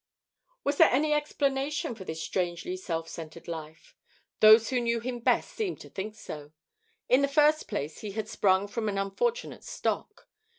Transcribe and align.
Was 0.63 0.77
there 0.77 0.89
any 0.89 1.13
explanation 1.13 1.93
for 1.93 2.05
this 2.05 2.19
strangely 2.23 2.75
self 2.75 3.07
centred 3.07 3.47
life? 3.47 3.95
Those 4.39 4.71
who 4.71 4.79
knew 4.81 4.99
him 4.99 5.19
best 5.19 5.51
seemed 5.51 5.79
to 5.81 5.91
think 5.91 6.15
so. 6.15 6.53
In 7.07 7.21
the 7.21 7.27
first 7.27 7.67
place 7.67 7.99
he 7.99 8.13
had 8.13 8.27
sprung 8.27 8.67
from 8.67 8.89
an 8.89 8.97
unfortunate 8.97 9.63
stock. 9.63 10.27